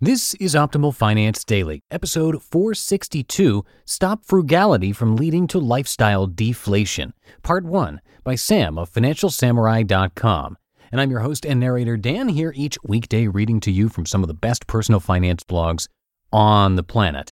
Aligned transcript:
This 0.00 0.34
is 0.34 0.54
Optimal 0.56 0.94
Finance 0.94 1.44
Daily, 1.44 1.80
episode 1.90 2.42
462 2.42 3.64
Stop 3.84 4.24
Frugality 4.24 4.92
from 4.92 5.14
Leading 5.14 5.46
to 5.46 5.60
Lifestyle 5.60 6.26
Deflation, 6.26 7.12
part 7.42 7.64
1 7.64 8.00
by 8.24 8.34
Sam 8.34 8.78
of 8.78 8.92
FinancialSamurai.com. 8.92 10.56
And 10.90 11.00
I'm 11.00 11.10
your 11.10 11.20
host 11.20 11.46
and 11.46 11.60
narrator, 11.60 11.96
Dan, 11.96 12.28
here 12.28 12.52
each 12.56 12.76
weekday 12.82 13.28
reading 13.28 13.60
to 13.60 13.70
you 13.70 13.88
from 13.88 14.06
some 14.06 14.22
of 14.22 14.28
the 14.28 14.34
best 14.34 14.66
personal 14.66 15.00
finance 15.00 15.44
blogs 15.44 15.86
on 16.32 16.74
the 16.74 16.82
planet. 16.82 17.31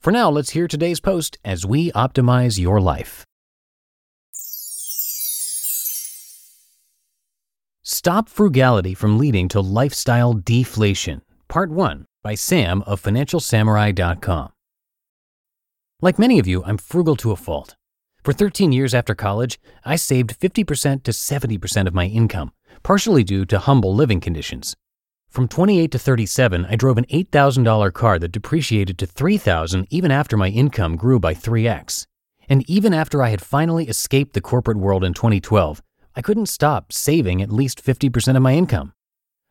For 0.00 0.10
now, 0.10 0.30
let's 0.30 0.50
hear 0.50 0.66
today's 0.66 0.98
post 0.98 1.36
as 1.44 1.66
we 1.66 1.92
optimize 1.92 2.58
your 2.58 2.80
life. 2.80 3.26
Stop 7.82 8.30
Frugality 8.30 8.94
from 8.94 9.18
Leading 9.18 9.46
to 9.48 9.60
Lifestyle 9.60 10.32
Deflation, 10.32 11.20
Part 11.48 11.70
1 11.70 12.06
by 12.22 12.34
Sam 12.34 12.80
of 12.86 13.02
FinancialSamurai.com. 13.02 14.52
Like 16.00 16.18
many 16.18 16.38
of 16.38 16.46
you, 16.46 16.64
I'm 16.64 16.78
frugal 16.78 17.16
to 17.16 17.32
a 17.32 17.36
fault. 17.36 17.76
For 18.24 18.32
13 18.32 18.72
years 18.72 18.94
after 18.94 19.14
college, 19.14 19.60
I 19.84 19.96
saved 19.96 20.40
50% 20.40 21.02
to 21.02 21.10
70% 21.10 21.86
of 21.86 21.92
my 21.92 22.06
income, 22.06 22.52
partially 22.82 23.22
due 23.22 23.44
to 23.44 23.58
humble 23.58 23.94
living 23.94 24.20
conditions. 24.20 24.74
From 25.30 25.46
28 25.46 25.92
to 25.92 25.98
37, 25.98 26.66
I 26.68 26.74
drove 26.74 26.98
an 26.98 27.04
$8,000 27.04 27.92
car 27.92 28.18
that 28.18 28.32
depreciated 28.32 28.98
to 28.98 29.06
3,000 29.06 29.86
even 29.88 30.10
after 30.10 30.36
my 30.36 30.48
income 30.48 30.96
grew 30.96 31.20
by 31.20 31.34
3x. 31.34 32.04
And 32.48 32.68
even 32.68 32.92
after 32.92 33.22
I 33.22 33.28
had 33.28 33.40
finally 33.40 33.86
escaped 33.86 34.32
the 34.32 34.40
corporate 34.40 34.76
world 34.76 35.04
in 35.04 35.14
2012, 35.14 35.80
I 36.16 36.20
couldn't 36.20 36.46
stop 36.46 36.92
saving 36.92 37.40
at 37.40 37.52
least 37.52 37.84
50% 37.84 38.34
of 38.34 38.42
my 38.42 38.54
income. 38.54 38.92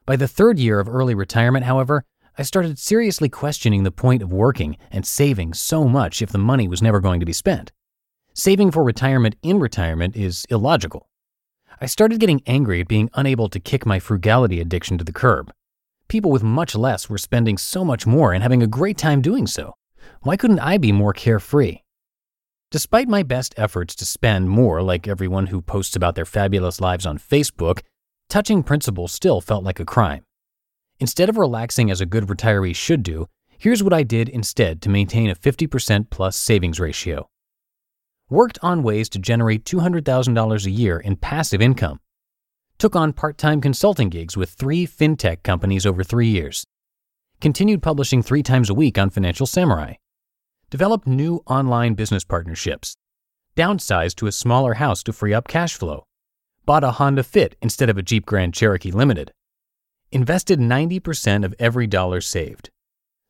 By 0.05 0.17
the 0.17 0.27
third 0.27 0.59
year 0.59 0.81
of 0.81 0.89
early 0.89 1.16
retirement, 1.16 1.63
however, 1.63 2.03
I 2.38 2.44
started 2.44 2.77
seriously 2.77 3.30
questioning 3.30 3.83
the 3.83 3.91
point 3.91 4.22
of 4.22 4.33
working 4.33 4.75
and 4.91 5.07
saving 5.07 5.53
so 5.53 5.85
much 5.85 6.22
if 6.22 6.33
the 6.33 6.38
money 6.38 6.67
was 6.67 6.81
never 6.81 7.00
going 7.00 7.22
to 7.22 7.25
be 7.25 7.31
spent. 7.31 7.72
Saving 8.33 8.72
for 8.72 8.83
retirement 8.83 9.38
in 9.41 9.59
retirement 9.59 10.17
is 10.17 10.45
illogical. 10.50 11.07
I 11.80 11.85
started 11.85 12.19
getting 12.19 12.41
angry 12.45 12.81
at 12.81 12.89
being 12.89 13.09
unable 13.13 13.47
to 13.47 13.61
kick 13.61 13.85
my 13.85 14.00
frugality 14.00 14.59
addiction 14.59 14.97
to 14.97 15.05
the 15.05 15.13
curb. 15.13 15.53
People 16.10 16.32
with 16.32 16.42
much 16.42 16.76
less 16.76 17.08
were 17.08 17.20
spending 17.20 17.56
so 17.56 17.86
much 17.86 18.08
more 18.08 18.34
and 18.34 18.42
having 18.42 18.64
a 18.64 18.68
great 18.68 18.98
time 18.98 19.22
doing 19.22 19.46
so. 19.46 19.76
Why 20.22 20.38
couldn't 20.38 20.60
I 20.60 20.80
be 20.80 20.92
more 20.92 21.14
carefree? 21.14 21.78
Despite 22.72 23.08
my 23.08 23.22
best 23.22 23.54
efforts 23.58 23.94
to 23.96 24.06
spend 24.06 24.50
more 24.50 24.82
like 24.82 25.08
everyone 25.08 25.48
who 25.48 25.62
posts 25.62 25.96
about 25.96 26.16
their 26.16 26.26
fabulous 26.26 26.82
lives 26.82 27.06
on 27.06 27.20
Facebook, 27.20 27.82
touching 28.28 28.64
principal 28.64 29.08
still 29.08 29.40
felt 29.40 29.64
like 29.64 29.80
a 29.80 29.86
crime. 29.86 30.24
Instead 31.00 31.30
of 31.30 31.38
relaxing 31.38 31.92
as 31.92 32.02
a 32.02 32.08
good 32.08 32.25
retiree 32.25 32.75
should 32.75 33.03
do, 33.03 33.28
here's 33.59 33.84
what 33.84 33.94
I 33.94 34.02
did 34.02 34.30
instead 34.30 34.81
to 34.81 34.90
maintain 34.90 35.30
a 35.30 35.36
50% 35.36 36.09
plus 36.09 36.36
savings 36.36 36.80
ratio. 36.80 37.30
Worked 38.31 38.58
on 38.64 38.81
ways 38.81 39.09
to 39.09 39.19
generate 39.19 39.64
$200,000 39.64 40.66
a 40.66 40.72
year 40.72 41.00
in 41.00 41.18
passive 41.18 41.62
income. 41.62 42.00
Took 42.79 42.95
on 42.95 43.12
part 43.12 43.38
time 43.38 43.59
consulting 43.59 44.07
gigs 44.07 44.38
with 44.38 44.51
three 44.51 44.88
fintech 44.88 45.44
companies 45.44 45.85
over 45.85 46.01
three 46.01 46.29
years. 46.29 46.63
Continued 47.41 47.84
publishing 47.84 48.23
three 48.23 48.41
times 48.41 48.69
a 48.69 48.73
week 48.73 48.97
on 48.97 49.09
Financial 49.09 49.45
Samurai 49.45 49.95
developed 50.69 51.07
new 51.07 51.41
online 51.47 51.95
business 51.95 52.23
partnerships, 52.23 52.95
downsized 53.57 54.16
to 54.16 54.28
a 54.28 54.31
smaller 54.31 54.75
house 54.75 55.03
to 55.03 55.12
free 55.12 55.34
up 55.34 55.47
cash 55.47 55.73
flow, 55.73 56.06
bought 56.63 56.84
a 56.84 56.91
Honda 56.91 57.23
Fit 57.23 57.57
instead 57.62 57.89
of 57.89 57.97
a 57.97 58.03
Jeep 58.03 58.25
Grand 58.25 58.53
Cherokee 58.53 58.91
Limited, 58.91 59.34
invested 60.12 60.59
90% 60.59 61.44
of 61.44 61.56
every 61.59 61.88
dollar 61.88 62.22
saved. 62.22 62.69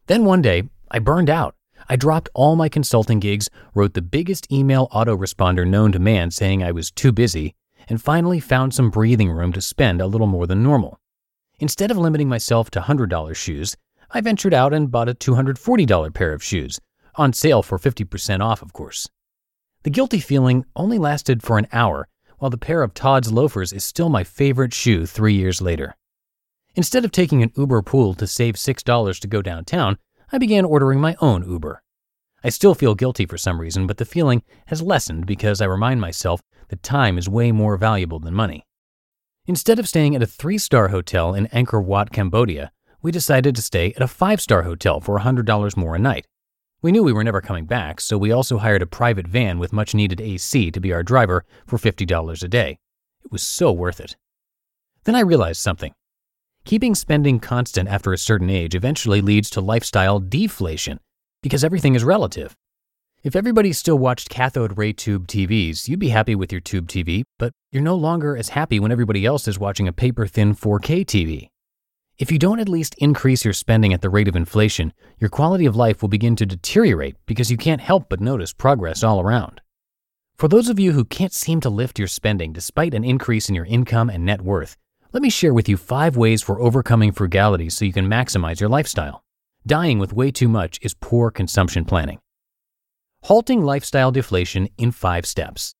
Then 0.08 0.26
one 0.26 0.42
day, 0.42 0.64
I 0.92 1.00
burned 1.00 1.30
out. 1.30 1.56
I 1.88 1.96
dropped 1.96 2.30
all 2.36 2.56
my 2.56 2.68
consulting 2.68 3.20
gigs, 3.20 3.50
wrote 3.74 3.94
the 3.94 4.02
biggest 4.02 4.52
email 4.52 4.90
autoresponder 4.90 5.66
known 5.66 5.94
to 5.94 6.00
man 6.00 6.30
saying 6.30 6.62
I 6.62 6.72
was 6.74 6.92
too 6.92 7.14
busy, 7.14 7.56
and 7.90 8.02
finally 8.02 8.40
found 8.40 8.74
some 8.74 8.90
breathing 8.90 9.32
room 9.32 9.52
to 9.52 9.62
spend 9.62 10.00
a 10.00 10.08
little 10.08 10.28
more 10.28 10.48
than 10.48 10.64
normal. 10.64 11.00
Instead 11.60 11.92
of 11.92 11.98
limiting 11.98 12.30
myself 12.30 12.70
to 12.72 12.80
$100 12.80 13.36
shoes, 13.36 13.76
I 14.12 14.22
ventured 14.22 14.54
out 14.54 14.74
and 14.74 14.90
bought 14.90 15.10
a 15.10 15.14
$240 15.14 16.14
pair 16.14 16.32
of 16.32 16.44
shoes 16.44 16.80
on 17.16 17.34
sale 17.34 17.62
for 17.62 17.78
50% 17.78 18.40
off, 18.40 18.62
of 18.62 18.72
course. 18.72 19.10
The 19.84 19.90
guilty 19.90 20.20
feeling 20.20 20.66
only 20.76 20.98
lasted 20.98 21.44
for 21.44 21.58
an 21.58 21.68
hour, 21.74 22.08
while 22.38 22.50
the 22.50 22.58
pair 22.58 22.82
of 22.82 22.94
Tod's 22.94 23.32
loafers 23.32 23.74
is 23.74 23.84
still 23.84 24.10
my 24.10 24.24
favorite 24.24 24.74
shoe 24.74 25.06
three 25.06 25.34
years 25.34 25.62
later. 25.62 25.96
Instead 26.76 27.04
of 27.04 27.12
taking 27.12 27.44
an 27.44 27.52
Uber 27.58 27.82
pool 27.82 28.14
to 28.14 28.28
save 28.28 28.56
$6 28.56 29.20
to 29.20 29.28
go 29.28 29.42
downtown, 29.42 29.98
I 30.32 30.38
began 30.38 30.64
ordering 30.64 31.02
my 31.02 31.16
own 31.20 31.50
Uber. 31.50 31.82
I 32.44 32.50
still 32.50 32.74
feel 32.74 32.96
guilty 32.96 33.26
for 33.26 33.38
some 33.38 33.60
reason, 33.60 33.86
but 33.86 33.98
the 33.98 34.06
feeling 34.06 34.44
has 34.68 34.82
lessened 34.82 35.26
because 35.26 35.60
I 35.62 35.66
remind 35.66 36.00
myself 36.00 36.42
that 36.70 36.84
time 36.84 37.18
is 37.18 37.28
way 37.28 37.52
more 37.52 37.76
valuable 37.76 38.20
than 38.20 38.34
money. 38.34 38.66
Instead 39.46 39.80
of 39.80 39.90
staying 39.90 40.16
at 40.16 40.24
a 40.24 40.28
three 40.28 40.58
star 40.58 40.90
hotel 40.90 41.34
in 41.34 41.48
Angkor 41.48 41.84
Wat, 41.84 42.12
Cambodia, 42.12 42.72
we 43.02 43.12
decided 43.12 43.56
to 43.56 43.62
stay 43.62 43.94
at 43.94 44.02
a 44.02 44.08
five 44.08 44.40
star 44.40 44.64
hotel 44.64 45.02
for 45.02 45.20
$100 45.20 45.76
more 45.76 45.96
a 45.96 46.00
night. 46.00 46.26
We 46.82 46.94
knew 46.94 47.04
we 47.04 47.12
were 47.12 47.26
never 47.26 47.42
coming 47.42 47.66
back, 47.66 48.00
so 48.00 48.18
we 48.18 48.32
also 48.32 48.60
hired 48.60 48.82
a 48.82 48.86
private 48.86 49.28
van 49.28 49.60
with 49.60 49.74
much 49.74 49.94
needed 49.94 50.22
AC 50.22 50.72
to 50.72 50.80
be 50.80 50.94
our 50.94 51.04
driver 51.04 51.44
for 51.68 51.78
$50 51.78 52.44
a 52.44 52.48
day. 52.48 52.80
It 53.26 53.32
was 53.32 53.44
so 53.44 53.74
worth 53.74 54.00
it. 54.00 54.16
Then 55.04 55.16
I 55.16 55.22
realized 55.22 55.60
something. 55.60 55.94
Keeping 56.64 56.96
spending 56.96 57.40
constant 57.40 57.90
after 57.90 58.14
a 58.14 58.18
certain 58.18 58.50
age 58.50 58.76
eventually 58.76 59.20
leads 59.20 59.50
to 59.50 59.62
lifestyle 59.62 60.20
deflation 60.20 61.00
because 61.42 61.64
everything 61.64 61.96
is 61.96 62.04
relative. 62.04 62.56
If 63.22 63.36
everybody 63.36 63.74
still 63.74 64.00
watched 64.00 64.30
cathode 64.30 64.78
ray 64.78 64.94
tube 64.94 65.28
TVs, 65.28 65.88
you'd 65.88 66.00
be 66.00 66.10
happy 66.10 66.36
with 66.36 66.52
your 66.52 66.62
tube 66.62 66.88
TV, 66.88 67.24
but 67.38 67.52
you're 67.72 67.84
no 67.84 67.96
longer 67.96 68.38
as 68.38 68.50
happy 68.50 68.80
when 68.80 68.92
everybody 68.92 69.26
else 69.26 69.48
is 69.48 69.60
watching 69.60 69.88
a 69.88 69.94
paper 69.94 70.26
thin 70.26 70.56
4K 70.56 71.06
TV. 71.06 71.50
If 72.18 72.32
you 72.32 72.40
don't 72.40 72.60
at 72.60 72.70
least 72.70 72.96
increase 72.98 73.46
your 73.46 73.54
spending 73.54 73.94
at 73.94 74.02
the 74.02 74.10
rate 74.10 74.28
of 74.28 74.36
inflation, 74.36 74.94
your 75.20 75.30
quality 75.30 75.66
of 75.66 75.76
life 75.76 76.02
will 76.02 76.10
begin 76.10 76.36
to 76.38 76.46
deteriorate 76.46 77.16
because 77.26 77.52
you 77.52 77.58
can't 77.58 77.82
help 77.82 78.10
but 78.10 78.20
notice 78.20 78.54
progress 78.54 79.04
all 79.04 79.22
around. 79.22 79.62
For 80.38 80.48
those 80.48 80.70
of 80.70 80.80
you 80.80 80.94
who 80.94 81.04
can't 81.04 81.34
seem 81.34 81.60
to 81.62 81.70
lift 81.70 82.00
your 82.00 82.08
spending 82.08 82.54
despite 82.54 82.94
an 82.94 83.04
increase 83.04 83.50
in 83.50 83.56
your 83.56 83.66
income 83.66 84.10
and 84.10 84.26
net 84.26 84.42
worth, 84.42 84.78
let 85.12 85.22
me 85.22 85.30
share 85.30 85.54
with 85.54 85.68
you 85.68 85.76
five 85.76 86.16
ways 86.16 86.42
for 86.42 86.62
overcoming 86.62 87.12
frugality 87.12 87.70
so 87.70 87.84
you 87.84 87.92
can 87.92 88.08
maximize 88.08 88.60
your 88.60 88.70
lifestyle. 88.70 89.24
Dying 89.68 90.00
with 90.00 90.14
way 90.14 90.32
too 90.32 90.48
much 90.48 90.80
is 90.82 90.94
poor 90.94 91.32
consumption 91.32 91.86
planning. 91.86 92.20
Halting 93.24 93.62
lifestyle 93.62 94.12
deflation 94.12 94.70
in 94.78 94.92
five 94.92 95.26
steps. 95.26 95.76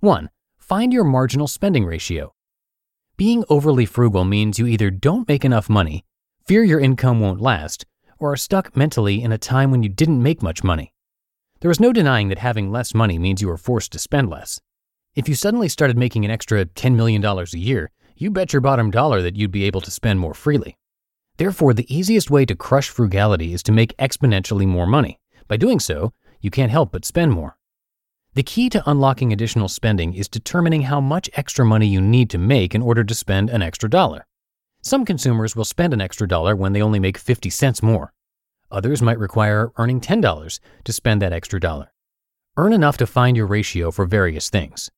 1. 0.00 0.30
Find 0.58 0.92
your 0.92 1.04
marginal 1.04 1.46
spending 1.46 1.84
ratio. 1.84 2.32
Being 3.16 3.44
overly 3.48 3.86
frugal 3.86 4.24
means 4.24 4.58
you 4.58 4.66
either 4.66 4.90
don't 4.90 5.28
make 5.28 5.44
enough 5.44 5.68
money, 5.68 6.04
fear 6.46 6.64
your 6.64 6.80
income 6.80 7.20
won't 7.20 7.40
last, 7.40 7.84
or 8.18 8.32
are 8.32 8.36
stuck 8.36 8.76
mentally 8.76 9.22
in 9.22 9.30
a 9.30 9.38
time 9.38 9.70
when 9.70 9.82
you 9.82 9.88
didn't 9.88 10.22
make 10.22 10.42
much 10.42 10.64
money. 10.64 10.92
There 11.60 11.70
is 11.70 11.80
no 11.80 11.92
denying 11.92 12.28
that 12.28 12.38
having 12.38 12.72
less 12.72 12.94
money 12.94 13.18
means 13.18 13.42
you 13.42 13.50
are 13.50 13.58
forced 13.58 13.92
to 13.92 13.98
spend 13.98 14.30
less. 14.30 14.60
If 15.14 15.28
you 15.28 15.34
suddenly 15.34 15.68
started 15.68 15.98
making 15.98 16.24
an 16.24 16.30
extra 16.30 16.64
$10 16.64 16.94
million 16.94 17.24
a 17.24 17.44
year, 17.52 17.90
you 18.16 18.30
bet 18.30 18.52
your 18.52 18.60
bottom 18.60 18.90
dollar 18.90 19.22
that 19.22 19.36
you'd 19.36 19.52
be 19.52 19.64
able 19.64 19.82
to 19.82 19.90
spend 19.90 20.18
more 20.18 20.34
freely. 20.34 20.76
Therefore, 21.38 21.74
the 21.74 21.94
easiest 21.94 22.30
way 22.30 22.44
to 22.46 22.54
crush 22.54 22.88
frugality 22.88 23.52
is 23.52 23.62
to 23.64 23.72
make 23.72 23.96
exponentially 23.98 24.66
more 24.66 24.86
money. 24.86 25.20
By 25.48 25.56
doing 25.56 25.80
so, 25.80 26.12
you 26.40 26.50
can't 26.50 26.72
help 26.72 26.92
but 26.92 27.04
spend 27.04 27.32
more. 27.32 27.56
The 28.34 28.42
key 28.42 28.68
to 28.70 28.82
unlocking 28.88 29.32
additional 29.32 29.68
spending 29.68 30.14
is 30.14 30.28
determining 30.28 30.82
how 30.82 31.00
much 31.00 31.30
extra 31.34 31.64
money 31.64 31.86
you 31.86 32.00
need 32.00 32.30
to 32.30 32.38
make 32.38 32.74
in 32.74 32.82
order 32.82 33.04
to 33.04 33.14
spend 33.14 33.50
an 33.50 33.62
extra 33.62 33.88
dollar. 33.88 34.26
Some 34.82 35.04
consumers 35.04 35.56
will 35.56 35.64
spend 35.64 35.92
an 35.92 36.00
extra 36.00 36.28
dollar 36.28 36.54
when 36.54 36.72
they 36.72 36.82
only 36.82 36.98
make 36.98 37.18
50 37.18 37.50
cents 37.50 37.82
more. 37.82 38.12
Others 38.70 39.02
might 39.02 39.18
require 39.18 39.72
earning 39.76 40.00
$10 40.00 40.60
to 40.84 40.92
spend 40.92 41.22
that 41.22 41.32
extra 41.32 41.60
dollar. 41.60 41.92
earn 42.58 42.72
enough 42.72 42.96
to 42.96 43.06
find 43.06 43.36
your 43.36 43.46
ratio 43.46 43.90
for 43.90 44.06
various 44.06 44.48
things. 44.48 44.90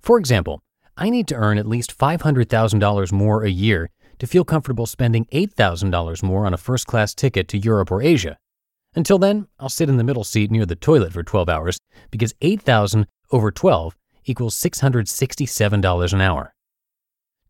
For 0.00 0.18
example, 0.18 0.62
I 0.96 1.10
need 1.10 1.26
to 1.28 1.34
earn 1.34 1.58
at 1.58 1.66
least 1.66 1.98
$500,000 1.98 3.12
more 3.12 3.44
a 3.44 3.50
year 3.50 3.90
to 4.22 4.26
feel 4.28 4.44
comfortable 4.44 4.86
spending 4.86 5.24
$8,000 5.32 6.22
more 6.22 6.46
on 6.46 6.54
a 6.54 6.56
first 6.56 6.86
class 6.86 7.12
ticket 7.12 7.48
to 7.48 7.58
Europe 7.58 7.90
or 7.90 8.00
Asia. 8.00 8.38
Until 8.94 9.18
then, 9.18 9.48
I'll 9.58 9.68
sit 9.68 9.88
in 9.88 9.96
the 9.96 10.04
middle 10.04 10.22
seat 10.22 10.48
near 10.48 10.64
the 10.64 10.76
toilet 10.76 11.12
for 11.12 11.24
12 11.24 11.48
hours 11.48 11.76
because 12.12 12.32
8,000 12.40 13.08
over 13.32 13.50
12 13.50 13.96
equals 14.24 14.54
$667 14.54 16.12
an 16.12 16.20
hour. 16.20 16.54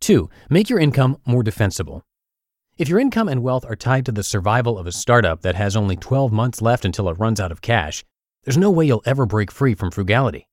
2. 0.00 0.30
Make 0.48 0.70
your 0.70 0.78
income 0.78 1.18
more 1.26 1.42
defensible. 1.42 2.04
If 2.78 2.88
your 2.88 3.00
income 3.00 3.28
and 3.28 3.42
wealth 3.42 3.66
are 3.68 3.76
tied 3.76 4.06
to 4.06 4.12
the 4.12 4.22
survival 4.22 4.78
of 4.78 4.86
a 4.86 4.92
startup 4.92 5.42
that 5.42 5.56
has 5.56 5.76
only 5.76 5.96
12 5.96 6.32
months 6.32 6.62
left 6.62 6.86
until 6.86 7.10
it 7.10 7.18
runs 7.18 7.38
out 7.38 7.52
of 7.52 7.60
cash, 7.60 8.02
there's 8.44 8.56
no 8.56 8.70
way 8.70 8.86
you'll 8.86 9.02
ever 9.04 9.26
break 9.26 9.52
free 9.52 9.74
from 9.74 9.90
frugality. 9.90 10.48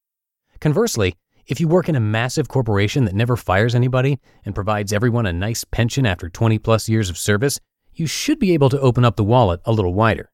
Conversely, 0.60 1.16
if 1.50 1.60
you 1.60 1.68
work 1.68 1.90
in 1.90 1.96
a 1.96 2.00
massive 2.00 2.48
corporation 2.48 3.06
that 3.06 3.16
never 3.16 3.36
fires 3.36 3.74
anybody 3.74 4.20
and 4.46 4.54
provides 4.54 4.94
everyone 4.94 5.26
a 5.26 5.34
nice 5.34 5.64
pension 5.64 6.06
after 6.06 6.30
20 6.30 6.60
plus 6.60 6.88
years 6.88 7.10
of 7.10 7.18
service, 7.18 7.60
you 7.96 8.06
should 8.06 8.38
be 8.38 8.54
able 8.54 8.70
to 8.70 8.80
open 8.80 9.04
up 9.04 9.16
the 9.16 9.24
wallet 9.24 9.60
a 9.66 9.72
little 9.72 9.96
wider. 9.96 10.30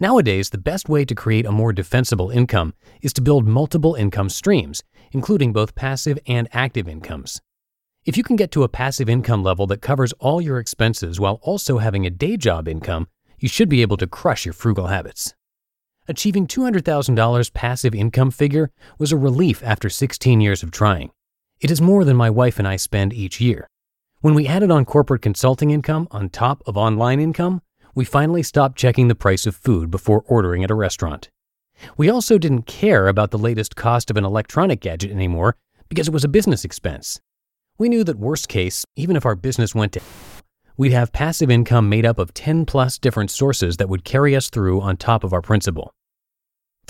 Nowadays, 0.00 0.48
the 0.48 0.56
best 0.56 0.88
way 0.88 1.04
to 1.04 1.14
create 1.14 1.44
a 1.44 1.52
more 1.52 1.74
defensible 1.74 2.30
income 2.30 2.72
is 3.02 3.12
to 3.12 3.20
build 3.20 3.46
multiple 3.46 3.94
income 3.94 4.30
streams, 4.30 4.82
including 5.12 5.52
both 5.52 5.74
passive 5.74 6.18
and 6.26 6.48
active 6.54 6.88
incomes. 6.88 7.42
If 8.06 8.16
you 8.16 8.22
can 8.22 8.36
get 8.36 8.50
to 8.52 8.62
a 8.62 8.68
passive 8.68 9.10
income 9.10 9.42
level 9.42 9.66
that 9.66 9.82
covers 9.82 10.14
all 10.14 10.40
your 10.40 10.58
expenses 10.58 11.20
while 11.20 11.38
also 11.42 11.76
having 11.76 12.06
a 12.06 12.10
day 12.10 12.38
job 12.38 12.66
income, 12.66 13.08
you 13.38 13.48
should 13.48 13.68
be 13.68 13.82
able 13.82 13.98
to 13.98 14.06
crush 14.06 14.46
your 14.46 14.54
frugal 14.54 14.86
habits. 14.86 15.34
Achieving 16.10 16.48
$200,000 16.48 17.52
passive 17.52 17.94
income 17.94 18.32
figure 18.32 18.72
was 18.98 19.12
a 19.12 19.16
relief 19.16 19.62
after 19.62 19.88
16 19.88 20.40
years 20.40 20.64
of 20.64 20.72
trying. 20.72 21.12
It 21.60 21.70
is 21.70 21.80
more 21.80 22.04
than 22.04 22.16
my 22.16 22.28
wife 22.28 22.58
and 22.58 22.66
I 22.66 22.74
spend 22.74 23.12
each 23.12 23.40
year. 23.40 23.68
When 24.20 24.34
we 24.34 24.48
added 24.48 24.72
on 24.72 24.84
corporate 24.86 25.22
consulting 25.22 25.70
income 25.70 26.08
on 26.10 26.28
top 26.28 26.64
of 26.66 26.76
online 26.76 27.20
income, 27.20 27.62
we 27.94 28.04
finally 28.04 28.42
stopped 28.42 28.76
checking 28.76 29.06
the 29.06 29.14
price 29.14 29.46
of 29.46 29.54
food 29.54 29.88
before 29.88 30.24
ordering 30.26 30.64
at 30.64 30.70
a 30.72 30.74
restaurant. 30.74 31.30
We 31.96 32.10
also 32.10 32.38
didn't 32.38 32.66
care 32.66 33.06
about 33.06 33.30
the 33.30 33.38
latest 33.38 33.76
cost 33.76 34.10
of 34.10 34.16
an 34.16 34.24
electronic 34.24 34.80
gadget 34.80 35.12
anymore 35.12 35.54
because 35.88 36.08
it 36.08 36.12
was 36.12 36.24
a 36.24 36.28
business 36.28 36.64
expense. 36.64 37.20
We 37.78 37.88
knew 37.88 38.02
that 38.02 38.18
worst 38.18 38.48
case, 38.48 38.84
even 38.96 39.14
if 39.14 39.24
our 39.24 39.36
business 39.36 39.76
went 39.76 39.92
to 39.92 40.00
we'd 40.76 40.90
have 40.90 41.12
passive 41.12 41.52
income 41.52 41.88
made 41.88 42.06
up 42.06 42.18
of 42.18 42.34
10 42.34 42.64
plus 42.66 42.98
different 42.98 43.30
sources 43.30 43.76
that 43.76 43.88
would 43.88 44.02
carry 44.02 44.34
us 44.34 44.50
through 44.50 44.80
on 44.80 44.96
top 44.96 45.22
of 45.22 45.32
our 45.32 45.42
principal. 45.42 45.92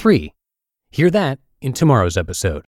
3. 0.00 0.32
Hear 0.91 1.11
that 1.11 1.38
in 1.61 1.75
tomorrow's 1.75 2.17
episode. 2.17 2.64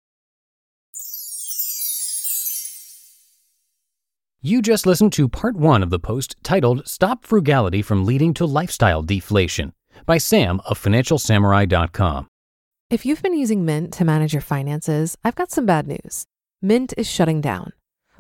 You 4.41 4.63
just 4.63 4.87
listened 4.87 5.13
to 5.13 5.29
part 5.29 5.55
one 5.55 5.83
of 5.83 5.91
the 5.91 5.99
post 5.99 6.37
titled 6.43 6.89
Stop 6.89 7.27
Frugality 7.27 7.83
from 7.83 8.07
Leading 8.07 8.33
to 8.33 8.47
Lifestyle 8.47 9.03
Deflation 9.03 9.75
by 10.07 10.17
Sam 10.17 10.63
of 10.65 10.83
FinancialSamurai.com. 10.83 12.29
If 12.89 13.05
you've 13.05 13.23
been 13.23 13.37
using 13.37 13.63
Mint 13.63 13.93
to 13.95 14.07
manage 14.07 14.33
your 14.33 14.41
finances, 14.41 15.19
I've 15.23 15.35
got 15.35 15.51
some 15.51 15.67
bad 15.67 15.87
news. 15.87 16.25
Mint 16.63 16.95
is 16.97 17.07
shutting 17.07 17.43
down. 17.43 17.75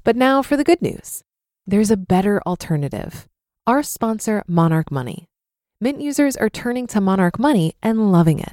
But 0.04 0.16
now 0.16 0.42
for 0.42 0.58
the 0.58 0.64
good 0.64 0.82
news 0.82 1.22
there's 1.66 1.90
a 1.90 1.96
better 1.96 2.42
alternative. 2.46 3.26
Our 3.66 3.82
sponsor, 3.82 4.42
Monarch 4.46 4.90
Money. 4.90 5.30
Mint 5.80 6.02
users 6.02 6.36
are 6.36 6.50
turning 6.50 6.86
to 6.88 7.00
Monarch 7.00 7.38
Money 7.38 7.74
and 7.82 8.12
loving 8.12 8.38
it. 8.38 8.52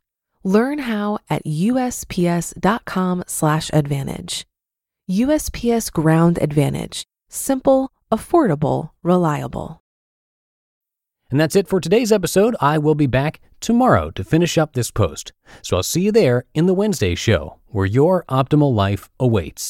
Learn 0.43 0.79
how 0.79 1.19
at 1.29 1.45
USPS.com/advantage. 1.45 4.45
USPS 5.09 5.91
Ground 5.91 6.39
Advantage. 6.41 7.05
Simple, 7.29 7.91
affordable, 8.11 8.89
reliable. 9.03 9.81
And 11.29 11.39
that's 11.39 11.55
it 11.55 11.67
for 11.67 11.79
today's 11.79 12.11
episode. 12.11 12.55
I 12.59 12.77
will 12.77 12.95
be 12.95 13.07
back 13.07 13.39
tomorrow 13.61 14.11
to 14.11 14.23
finish 14.23 14.57
up 14.57 14.73
this 14.73 14.91
post. 14.91 15.31
So 15.61 15.77
I'll 15.77 15.83
see 15.83 16.01
you 16.01 16.11
there 16.11 16.45
in 16.53 16.65
the 16.65 16.73
Wednesday 16.73 17.15
show 17.15 17.57
where 17.67 17.85
your 17.85 18.25
optimal 18.29 18.73
life 18.73 19.09
awaits. 19.19 19.69